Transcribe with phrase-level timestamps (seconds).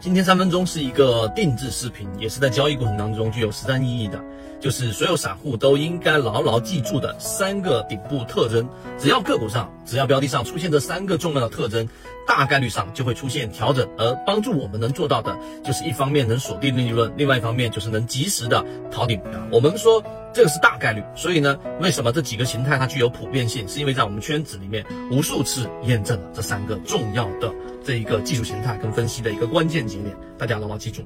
[0.00, 4.18] 今天三分钟是一个定制视频，也是在交易过程当中具有实战意义的，
[4.58, 8.66] 就是所有散户都应该牢牢记住的三个顶部特征。
[8.98, 11.86] 只要个股上，只要标的上出现这三个重要的特征，
[12.26, 13.86] 大概率上就会出现调整。
[13.98, 19.20] 而帮助我们能做到的，就是一方面能锁定利润，另外一方面就是能及时的逃顶。
[19.52, 23.68] 我们说这个是大概率，所以呢，为什么这几个形态它具有普遍性？
[23.68, 27.52] 是因为在我们圈子里面无数次验证了这三个重要的。
[27.82, 31.02] 这一个技术形态跟分析的一个关键节点，大家牢牢记住。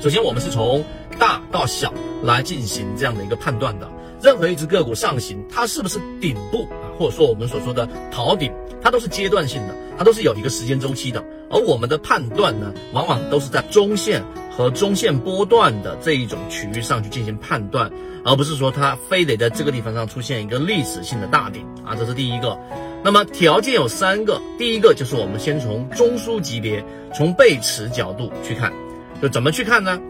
[0.00, 0.84] 首先，我们是从
[1.18, 3.90] 大到小来进行这样的一个判断的。
[4.22, 11.22] 任何一只个股上行，它是不是顶部啊，或者说我们所说的逃顶，它都是阶段性的，它都是有一个时间周期的。
[11.50, 14.22] 而我们的判断呢，往往都是在中线
[14.56, 17.90] 和中线波段的这一种区域上去进行判断，
[18.24, 22.58] 而不是说它非得在这个地方上出现一个历史性的大顶啊，这是第一个。
[23.04, 26.82] 那么条件有三个，第一个就是我们先从中枢级别，
[27.14, 28.72] 从背驰角度去看，
[29.20, 30.00] 就怎么去看呢？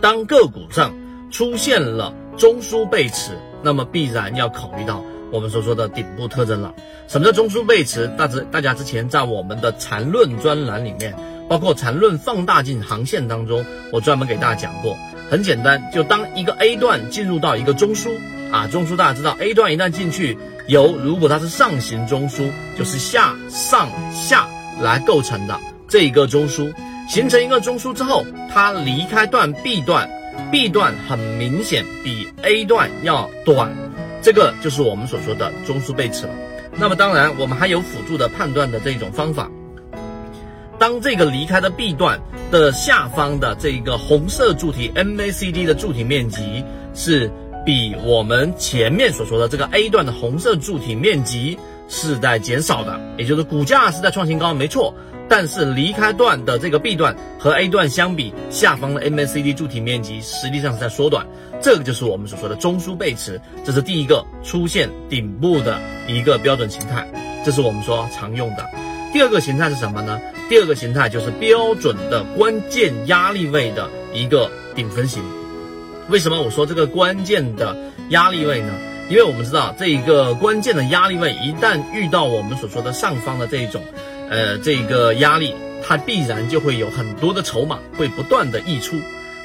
[0.00, 0.92] 当个股上
[1.30, 6.74] 出现了中枢背驰，那么必然要考虑到我们所说的顶部特征了。
[7.06, 8.10] 什么叫中枢背驰？
[8.18, 11.14] 大致大家之前在我们的缠论专栏里面，
[11.48, 14.96] 包括缠论放大镜航线当中，我专门给大家讲过。
[15.30, 18.10] 很简单，就当一个 A 段进入到一个中枢
[18.50, 20.38] 啊，中枢大家知道，A 段一旦进去。
[20.68, 24.46] 由如果它是上行中枢，就是下上下
[24.82, 26.74] 来构成的这一个中枢，
[27.08, 30.10] 形成一个中枢之后，它离开段 B 段
[30.52, 33.74] ，B 段很明显比 A 段要短，
[34.20, 36.34] 这个就是我们所说的中枢背驰了。
[36.76, 39.50] 那么当然，我们还有辅助的判断的这种方法，
[40.78, 47.30] 当这个离开的 B 段的下方的这个红色柱体 MACD 的柱体面积是。
[47.66, 54.94] 比我们前面所说的这个 A 段的红色柱体面积是在减少的，也就是股价是在创新高，没错。
[55.28, 61.26] 但是离开段的这个 B 段和 A 段相比，下方的 MACD 柱体面积实际上是在缩短，
[61.60, 67.06] 这个就是我们所说的中枢背驰，这是第一个出现顶部的一个标准形态，
[67.44, 68.64] 这是我们说常用的。
[69.12, 70.18] 第二个形态是什么呢？
[70.48, 75.22] 第二个形态就是标准的关键压力位的一个顶分型。
[76.08, 77.76] 为什么我说这个关键的
[78.08, 78.72] 压力位呢？
[79.10, 83.82] 因为我们知道这一个关键的压力位一旦遇到我们所说的上方的这一种，
[84.30, 85.54] 呃，这一个压力，
[85.86, 88.96] 它必然就会有很多的筹码会不断的溢出。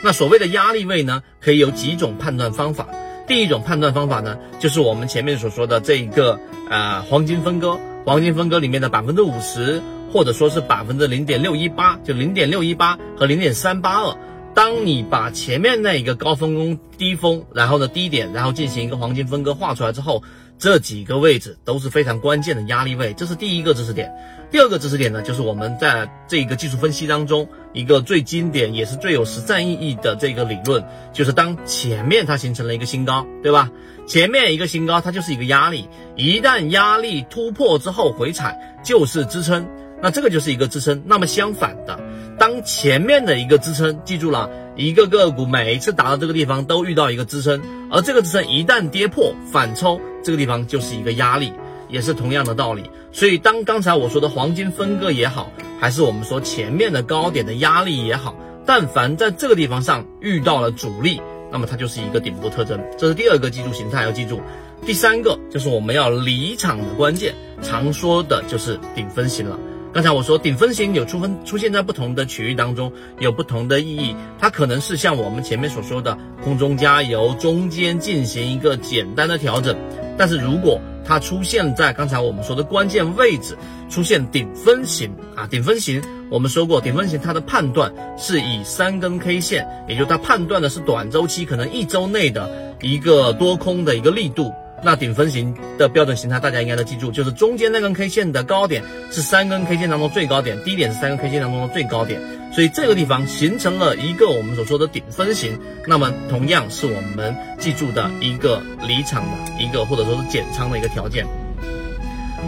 [0.02, 2.88] 那所谓的压力位呢，可以有几种判断方法。
[3.25, 6.38] 第一种判断方法呢，就是我们前面所说的这一个
[6.69, 9.81] 呃黄金分割，黄金分割里面的百分之五十，
[10.12, 14.18] 或者说是百分之零点六一八，就零点六一八和零点三八二。
[14.53, 20.22] 当你把前面那一个高峰、低峰，然后呢低点，然后进行一个黄金分割画出来之后，
[20.58, 24.12] 这几个位置都是非常关键的压力位，这是第一个知识点。
[24.50, 33.72] 第二个知识点呢，就是我们在这个技术分析当中一个最经典也是最有实战意义的这个理论，就是当前面它形成了一个新高，对吧？
[34.06, 39.68] 前面一个新高它就是一个压力，一旦压力突破之后回踩就是支撑，
[40.02, 41.03] 那这个就是一个支撑。
[41.08, 42.00] 那么相反的。
[42.38, 51.51] 当前面的一个支撑，记住了，一个个股每一次达到这个地方都遇到一个支撑，而这个支撑一旦跌破反抽，这个地方就是一个压力，
[51.89, 52.89] 也是同样的道理。
[53.11, 58.35] 所以当刚才我说的黄金分割也好，还是我们说前面的高点的压力也好，
[58.66, 62.79] 但凡在这个地方上遇到了阻力，那么它就是一个顶部特征。
[62.97, 64.41] 这是第二个技术形态要记住。
[64.85, 69.59] 第三个就是我们要离场的关键，常说的就是顶分型了。
[69.94, 74.16] 刚才我说顶分型有出分出现在不同的区域当中，有不同的意义。
[74.39, 79.78] 它可能是像我们前面所说的空中加油，中间进行一个简单的调整。
[80.18, 83.57] 但是如果它出现在刚才我们说的关键位置，
[83.90, 94.53] 出现顶分型啊，顶分型我们说过，顶分型它的判断是以三根 K 线，也就它判断的是短周期，可能一周内的一个多空的一个力度。
[94.83, 102.21] 那顶分型的标准形态，大家应该都记住，就是中间那根 K 线的高点是三根 K 线当中最高点，低点是三根 K 线当中的最高点，
[102.53, 105.57] 所以这个地方形成了一个我们所说的顶分型，
[105.88, 111.25] 那么同样是我们记住的一个离场的一个或者说是减仓的一个条件。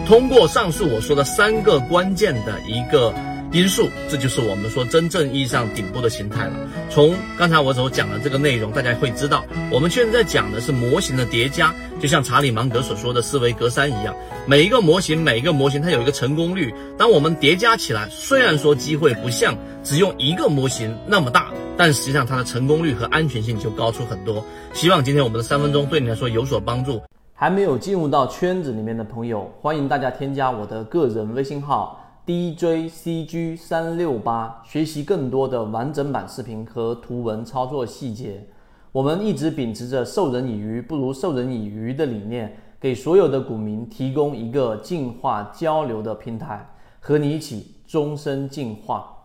[0.06, 3.14] 通过上述我说的三个关键的一个。
[3.56, 6.52] 因素，这就是我们说真正意义上顶部的形态了。
[6.90, 9.42] 从刚才我所讲的这个内容，大家会知道，
[9.72, 14.14] 我们现在讲的是模型的叠加，就像查理芒格所说的思维格栅一样，
[14.46, 16.70] 每一个模型，每一个模型它有一个成功率。
[16.98, 24.44] 当我们叠加起来，虽然说机会不像只用一个模型那么大，但实际上它的成功率和安全性就高出很多。
[24.74, 27.00] 希望今天我们的三分钟对你来说有所帮助。
[27.32, 32.02] 还没有进入到圈子里面的朋友，欢迎大家添加我的个人微信号。
[32.26, 38.44] DJCG 三六八，学习更多的完整版视频和图文操作细节。
[38.90, 46.68] 我们一直秉持着授人以鱼不如授人以渔的理念，给所有的股民提供一个进化交流的平台，
[46.98, 49.15] 和你一起终身进化。